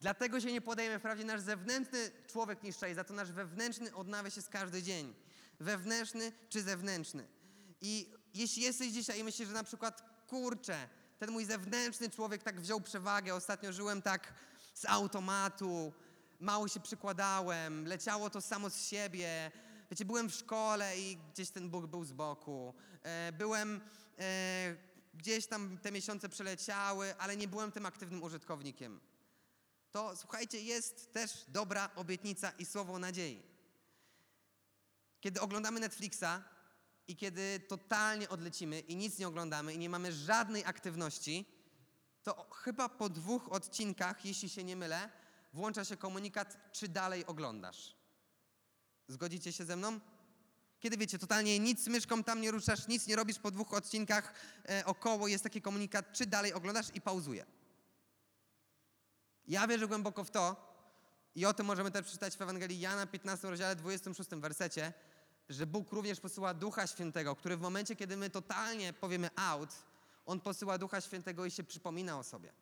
[0.00, 0.98] Dlatego się nie podejmę.
[0.98, 5.14] Wprawdzie nasz zewnętrzny człowiek niszczeje, za to nasz wewnętrzny odnawia się z każdy dzień.
[5.60, 7.28] Wewnętrzny czy zewnętrzny.
[7.80, 12.60] I jeśli jesteś dzisiaj i myślisz, że na przykład, kurczę, ten mój zewnętrzny człowiek tak
[12.60, 14.34] wziął przewagę, ostatnio żyłem tak
[14.74, 15.92] z automatu,
[16.40, 19.50] mało się przykładałem, leciało to samo z siebie.
[19.90, 22.74] Wiecie, byłem w szkole i gdzieś ten Bóg był z boku.
[23.02, 23.80] E, byłem,
[24.18, 24.76] e,
[25.14, 29.00] gdzieś tam te miesiące przeleciały, ale nie byłem tym aktywnym użytkownikiem.
[29.90, 33.42] To słuchajcie, jest też dobra obietnica i słowo nadziei.
[35.20, 36.42] Kiedy oglądamy Netflixa
[37.08, 41.46] i kiedy totalnie odlecimy i nic nie oglądamy i nie mamy żadnej aktywności,
[42.22, 45.10] to chyba po dwóch odcinkach, jeśli się nie mylę,
[45.52, 47.96] włącza się komunikat, czy dalej oglądasz.
[49.08, 50.00] Zgodzicie się ze mną?
[50.80, 54.34] Kiedy wiecie, totalnie nic myszką tam nie ruszasz, nic nie robisz po dwóch odcinkach
[54.68, 57.46] e, około, jest taki komunikat, czy dalej oglądasz i pauzuje.
[59.46, 60.68] Ja wierzę głęboko w to,
[61.34, 64.92] i o tym możemy też przeczytać w Ewangelii Jana 15 rozdziale 26 wersecie,
[65.48, 69.70] że Bóg również posyła Ducha Świętego, który w momencie, kiedy my totalnie powiemy out,
[70.26, 72.52] On posyła Ducha Świętego i się przypomina o sobie.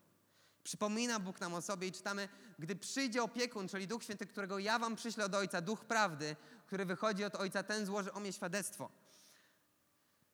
[0.65, 4.79] Przypomina Bóg nam o sobie i czytamy, gdy przyjdzie opiekun, czyli Duch Święty, którego ja
[4.79, 8.91] wam przyślę od Ojca, Duch Prawdy, który wychodzi od Ojca, ten złoży o mnie świadectwo.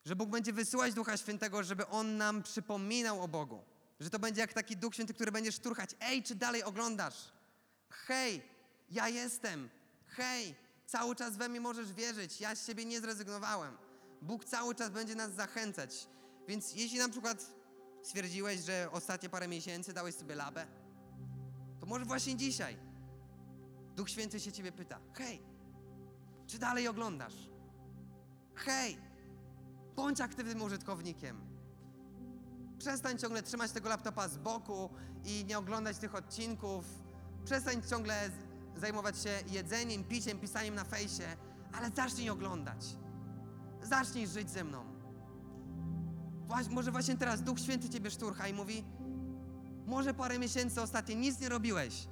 [0.05, 3.65] Że Bóg będzie wysyłać Ducha Świętego, żeby On nam przypominał o Bogu.
[4.01, 5.91] Że to będzie jak taki Duch Święty, który będzie szturchać.
[6.01, 7.33] Ej, czy dalej oglądasz?
[7.91, 8.43] Hej,
[8.91, 9.71] ja jestem.
[10.07, 10.55] Hej,
[10.93, 12.41] cały czas we mnie możesz wierzyć.
[12.41, 13.77] Ja z siebie nie zrezygnowałem.
[14.23, 16.09] Bóg cały czas będzie nas zachęcać.
[16.49, 17.47] Więc jeśli na przykład
[18.03, 20.67] stwierdziłeś, że ostatnie parę miesięcy dałeś sobie labę,
[21.81, 22.77] to może właśnie dzisiaj
[23.97, 25.43] Duch Święty się ciebie pyta: Hej,
[26.47, 27.35] czy dalej oglądasz?
[28.55, 28.99] Hej,
[29.97, 31.41] bądź aktywnym użytkownikiem.
[32.79, 34.91] Przestań ciągle trzymać tego laptopa z boku
[35.25, 36.85] i nie oglądać tych odcinków.
[37.45, 38.31] Przestań ciągle
[38.77, 41.37] zajmować się jedzeniem, piciem, pisaniem na fejsie,
[41.73, 42.97] ale zacznij oglądać.
[43.83, 44.85] Zacznij żyć ze mną.
[46.47, 48.85] Właś, może właśnie teraz Duch Święty ciebie szturcha i mówi:
[49.87, 52.09] Może parę miesięcy ostatnio nic nie robiłeś.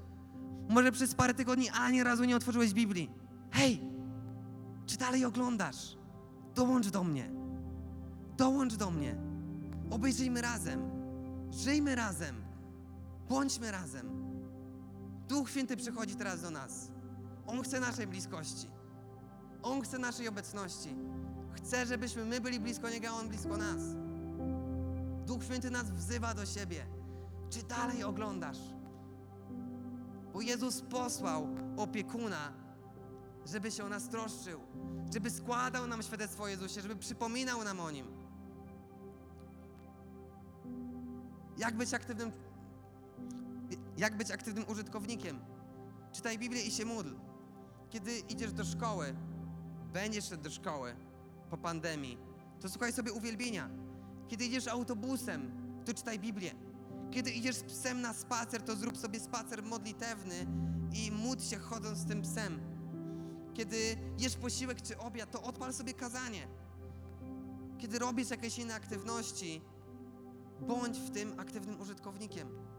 [0.69, 3.11] Może przez parę tygodni ani razu nie otworzyłeś Biblii.
[3.51, 3.81] Hej,
[4.87, 5.97] czy dalej oglądasz?
[6.55, 7.31] Dołącz do mnie.
[8.37, 9.17] Dołącz do mnie.
[9.91, 10.91] Obejrzyjmy razem.
[11.51, 12.37] Żyjmy razem.
[13.29, 14.20] Bądźmy razem.
[15.31, 16.91] Duch Święty przychodzi teraz do nas.
[17.47, 18.71] On chce naszej bliskości.
[19.63, 20.97] On chce naszej obecności.
[21.53, 23.81] Chce, żebyśmy my byli blisko Niego, a On blisko nas.
[25.27, 26.87] Duch Święty nas wzywa do siebie.
[27.51, 28.59] Czy dalej oglądasz?
[30.33, 32.53] Bo Jezus posłał opiekuna,
[33.47, 34.61] żeby się o nas troszczył,
[35.13, 38.07] żeby składał nam świadectwo o Jezusie, żeby przypominał nam o Nim.
[41.59, 42.33] Jak być aktywnym,
[44.01, 45.41] jak być aktywnym użytkownikiem?
[46.13, 47.15] Czytaj Biblię i się módl.
[47.91, 49.15] Kiedy idziesz do szkoły,
[49.93, 50.97] będziesz szedł do szkoły
[51.51, 52.19] po pandemii,
[52.61, 53.71] to słuchaj sobie uwielbienia.
[54.29, 55.53] Kiedy idziesz autobusem,
[55.85, 56.55] to czytaj Biblię.
[57.11, 60.47] Kiedy idziesz z psem na spacer, to zrób sobie spacer modlitewny
[60.93, 62.61] i módl się chodząc z tym psem.
[63.55, 66.49] Kiedy jesz posiłek czy obiad, to odpal sobie kazanie.
[67.79, 69.61] Kiedy robisz jakieś inne aktywności,
[70.61, 72.70] bądź w tym aktywnym użytkownikiem.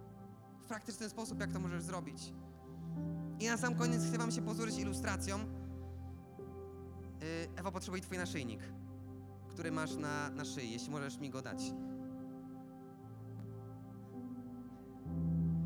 [0.72, 2.34] Praktyczny sposób, jak to możesz zrobić.
[3.40, 5.40] I na sam koniec chcę Wam się pozwolić ilustracją.
[5.40, 5.46] Yy,
[7.56, 8.60] Ewa potrzebuje Twój naszyjnik,
[9.50, 11.74] który masz na, na szyi, jeśli możesz mi go dać.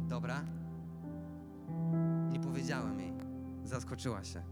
[0.07, 0.45] Dobra.
[2.31, 3.13] Nie powiedziałem jej.
[3.63, 4.43] Zaskoczyła się.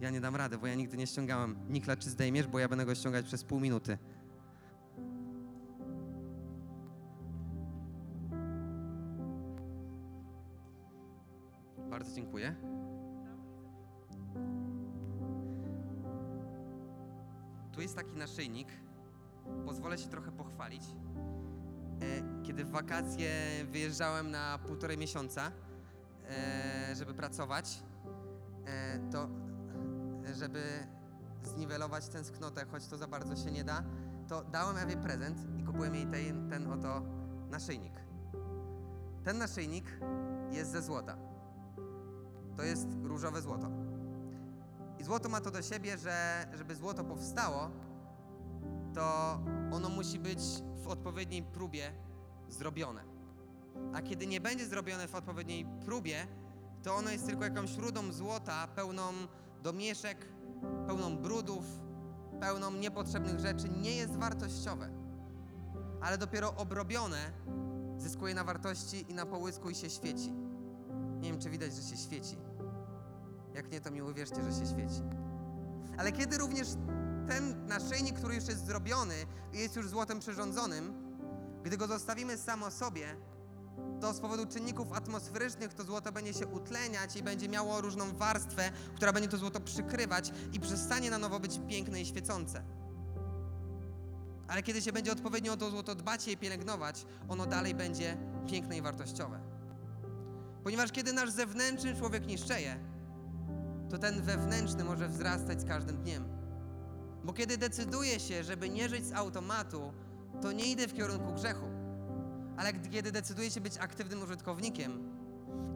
[0.00, 1.56] Ja nie dam rady, bo ja nigdy nie ściągałem.
[1.68, 3.98] Nikla, czy zdejmiesz, bo ja będę go ściągać przez pół minuty.
[18.38, 18.68] Naszyjnik.
[19.66, 20.82] Pozwolę się trochę pochwalić.
[20.82, 23.30] E, Kiedy w wakacje
[23.70, 25.52] wyjeżdżałem na półtorej miesiąca,
[26.30, 27.82] e, żeby pracować,
[28.66, 29.28] e, to
[30.34, 30.62] żeby
[31.42, 33.82] zniwelować tęsknotę, choć to za bardzo się nie da,
[34.28, 37.02] to dałem Ewie prezent i kupiłem jej ten, ten oto
[37.50, 37.94] naszyjnik.
[39.24, 39.84] Ten naszyjnik
[40.52, 41.16] jest ze złota.
[42.56, 43.70] To jest różowe złoto.
[44.98, 47.70] I złoto ma to do siebie, że żeby złoto powstało,
[48.94, 49.38] to
[49.72, 50.40] ono musi być
[50.76, 51.92] w odpowiedniej próbie
[52.48, 53.04] zrobione.
[53.94, 56.26] A kiedy nie będzie zrobione w odpowiedniej próbie,
[56.82, 59.02] to ono jest tylko jakąś rudą złota, pełną
[59.62, 60.26] domieszek,
[60.86, 61.64] pełną brudów,
[62.40, 64.90] pełną niepotrzebnych rzeczy, nie jest wartościowe.
[66.00, 67.32] Ale dopiero obrobione
[67.98, 70.32] zyskuje na wartości i na połysku i się świeci.
[71.20, 72.36] Nie wiem, czy widać, że się świeci.
[73.54, 75.02] Jak nie, to mi uwierzcie, że się świeci.
[75.98, 76.68] Ale kiedy również
[77.28, 79.14] ten naszyjnik, który już jest zrobiony
[79.52, 80.94] i jest już złotem przyrządzonym,
[81.62, 83.16] gdy go zostawimy sam o sobie,
[84.00, 88.70] to z powodu czynników atmosferycznych to złoto będzie się utleniać i będzie miało różną warstwę,
[88.94, 92.62] która będzie to złoto przykrywać i przestanie na nowo być piękne i świecące.
[94.48, 98.16] Ale kiedy się będzie odpowiednio o to złoto dbać i je pielęgnować, ono dalej będzie
[98.50, 99.40] piękne i wartościowe.
[100.64, 102.80] Ponieważ kiedy nasz zewnętrzny człowiek niszczeje,
[103.90, 106.37] to ten wewnętrzny może wzrastać z każdym dniem.
[107.24, 109.92] Bo kiedy decyduję się, żeby nie żyć z automatu,
[110.42, 111.66] to nie idę w kierunku grzechu.
[112.56, 115.18] Ale kiedy decyduję się być aktywnym użytkownikiem,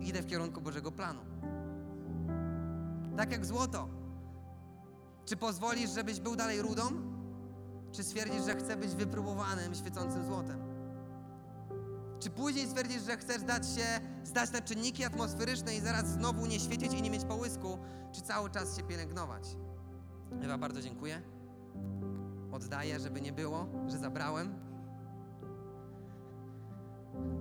[0.00, 1.20] idę w kierunku Bożego planu.
[3.16, 3.88] Tak jak złoto.
[5.24, 6.83] Czy pozwolisz, żebyś był dalej rudą?
[7.92, 10.59] Czy stwierdzisz, że chcesz być wypróbowanym, świecącym złotem?
[12.20, 16.61] Czy później stwierdzisz, że chcesz dać się, zdać na czynniki atmosferyczne i zaraz znowu nie
[16.61, 17.78] świecić i nie mieć połysku,
[18.12, 19.44] czy cały czas się pielęgnować?
[20.40, 21.23] Ewa, bardzo dziękuję.
[22.53, 24.55] Oddaję, żeby nie było, że zabrałem.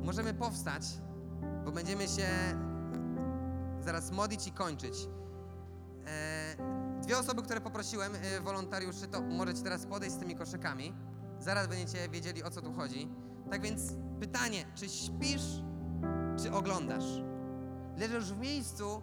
[0.04, 0.84] Możemy powstać,
[1.66, 2.28] bo będziemy się
[3.80, 5.08] zaraz modlić i kończyć.
[6.08, 6.56] E,
[7.02, 10.94] dwie osoby, które poprosiłem, e, wolontariuszy, to możecie teraz podejść z tymi koszykami.
[11.40, 13.10] Zaraz będziecie wiedzieli, o co tu chodzi.
[13.50, 13.82] Tak więc
[14.20, 15.62] pytanie, czy śpisz,
[16.44, 17.06] czy oglądasz?
[17.98, 19.02] Leżysz w miejscu,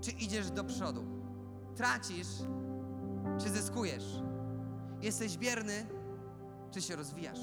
[0.00, 1.04] czy idziesz do przodu?
[1.76, 2.28] Tracisz,
[3.42, 4.04] czy zyskujesz?
[5.00, 5.86] Jesteś bierny,
[6.70, 7.40] czy się rozwijasz?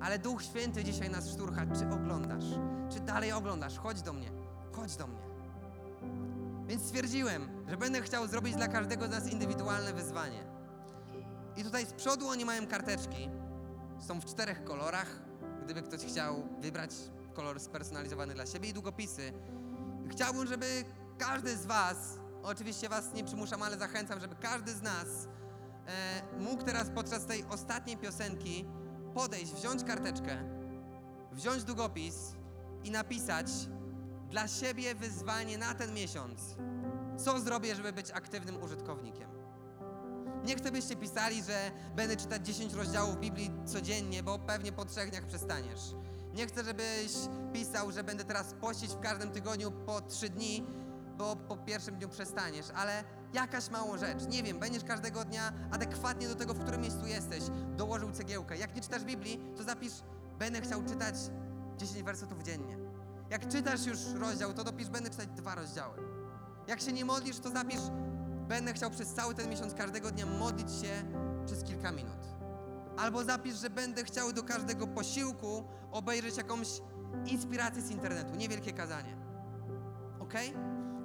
[0.00, 2.44] Ale Duch Święty dzisiaj nas szturcha, czy oglądasz?
[2.92, 3.78] Czy dalej oglądasz?
[3.78, 4.30] Chodź do mnie,
[4.72, 5.18] chodź do mnie.
[6.66, 10.44] Więc stwierdziłem, że będę chciał zrobić dla każdego z nas indywidualne wyzwanie.
[11.56, 13.30] I tutaj z przodu oni mają karteczki.
[14.00, 15.20] Są w czterech kolorach.
[15.64, 16.90] Gdyby ktoś chciał wybrać
[17.34, 19.32] kolor spersonalizowany dla siebie i długopisy.
[20.10, 20.84] Chciałbym, żeby
[21.18, 25.08] każdy z Was, oczywiście Was nie przymuszam, ale zachęcam, żeby każdy z nas
[25.86, 28.64] e, mógł teraz podczas tej ostatniej piosenki
[29.14, 30.36] podejść, wziąć karteczkę,
[31.32, 32.14] wziąć długopis
[32.84, 33.46] i napisać
[34.30, 36.40] dla siebie wyzwanie na ten miesiąc.
[37.24, 39.30] Co zrobię, żeby być aktywnym użytkownikiem?
[40.44, 45.10] Nie chcę, byście pisali, że będę czytać 10 rozdziałów Biblii codziennie, bo pewnie po trzech
[45.10, 45.80] dniach przestaniesz.
[46.34, 47.12] Nie chcę, żebyś
[47.52, 50.66] pisał, że będę teraz pościć w każdym tygodniu po trzy dni,
[51.18, 54.26] bo po pierwszym dniu przestaniesz, ale jakaś małą rzecz.
[54.28, 57.42] Nie wiem, będziesz każdego dnia adekwatnie do tego, w którym miejscu jesteś,
[57.76, 58.56] dołożył cegiełkę.
[58.56, 59.92] Jak nie czytasz Biblii, to zapisz,
[60.38, 61.14] będę chciał czytać
[61.76, 62.78] 10 wersetów dziennie.
[63.30, 65.98] Jak czytasz już rozdział, to dopisz, będę czytać dwa rozdziały.
[66.66, 67.80] Jak się nie modlisz, to zapisz,
[68.48, 70.88] będę chciał przez cały ten miesiąc każdego dnia modlić się
[71.46, 72.28] przez kilka minut.
[72.96, 76.68] Albo zapisz, że będę chciał do każdego posiłku obejrzeć jakąś
[77.26, 79.16] inspirację z internetu, niewielkie kazanie.
[80.20, 80.34] Ok?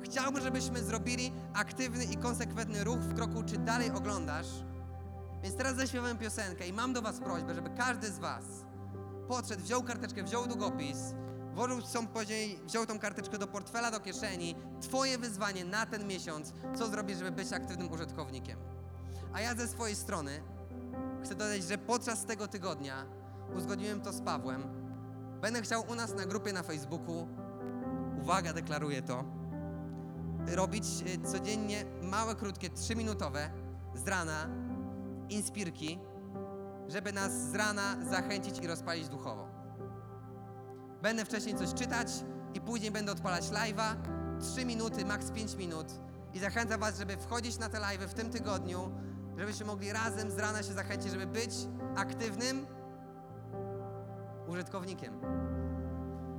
[0.03, 4.47] Chciałbym, żebyśmy zrobili aktywny i konsekwentny ruch w kroku, czy dalej oglądasz.
[5.43, 8.43] Więc teraz zaśpiewam piosenkę i mam do Was prośbę, żeby każdy z Was
[9.27, 10.97] podszedł, wziął karteczkę, wziął długopis,
[11.53, 14.55] włożył są później, wziął tą karteczkę do portfela, do kieszeni.
[14.81, 18.59] Twoje wyzwanie na ten miesiąc, co zrobisz, żeby być aktywnym użytkownikiem.
[19.33, 20.41] A ja ze swojej strony
[21.23, 23.05] chcę dodać, że podczas tego tygodnia
[23.55, 24.63] uzgodniłem to z Pawłem.
[25.41, 27.27] Będę chciał u nas na grupie na Facebooku,
[28.21, 29.23] uwaga, deklaruję to,
[30.47, 33.49] robić e, codziennie małe, krótkie, trzyminutowe
[33.95, 34.49] z rana
[35.29, 35.99] inspirki,
[36.87, 39.47] żeby nas z rana zachęcić i rozpalić duchowo.
[41.01, 42.07] Będę wcześniej coś czytać
[42.53, 43.95] i później będę odpalać live'a.
[44.39, 45.87] 3 minuty, maks 5 minut.
[46.33, 48.91] I zachęcam Was, żeby wchodzić na te live'y w tym tygodniu,
[49.37, 51.51] żebyśmy mogli razem z rana się zachęcić, żeby być
[51.95, 52.65] aktywnym
[54.47, 55.13] użytkownikiem.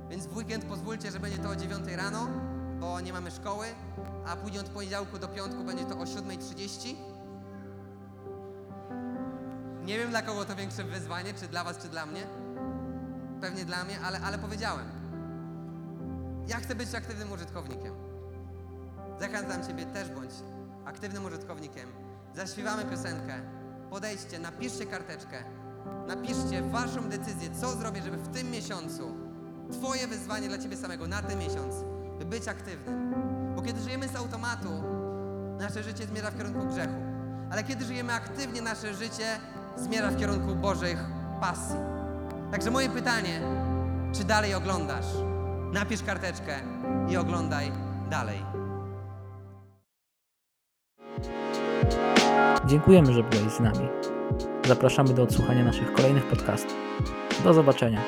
[0.09, 2.27] Więc w weekend pozwólcie, że będzie to o 9 rano,
[2.79, 3.65] bo nie mamy szkoły,
[4.27, 6.95] a później od poniedziałku do piątku będzie to o 7.30.
[9.83, 12.27] Nie wiem dla kogo to większe wyzwanie, czy dla Was, czy dla mnie.
[13.41, 14.85] Pewnie dla mnie, ale, ale powiedziałem.
[16.47, 17.93] Ja chcę być aktywnym użytkownikiem.
[19.19, 20.31] Zachęcam Ciebie też bądź
[20.85, 21.89] aktywnym użytkownikiem.
[22.35, 23.33] Zaśpiewamy piosenkę.
[23.89, 25.43] Podejdźcie, napiszcie karteczkę.
[26.07, 29.25] Napiszcie Waszą decyzję, co zrobię, żeby w tym miesiącu
[29.71, 31.75] Twoje wyzwanie dla Ciebie samego na ten miesiąc,
[32.19, 33.13] by być aktywnym.
[33.55, 34.69] Bo kiedy żyjemy z automatu,
[35.59, 36.93] nasze życie zmierza w kierunku grzechu.
[37.51, 39.25] Ale kiedy żyjemy aktywnie, nasze życie
[39.77, 40.99] zmierza w kierunku Bożych
[41.41, 41.75] pasji.
[42.51, 43.41] Także moje pytanie,
[44.13, 45.05] czy dalej oglądasz?
[45.73, 46.59] Napisz karteczkę
[47.09, 47.71] i oglądaj
[48.09, 48.45] dalej.
[52.65, 53.87] Dziękujemy, że byłeś z nami.
[54.67, 56.77] Zapraszamy do odsłuchania naszych kolejnych podcastów.
[57.43, 58.01] Do zobaczenia.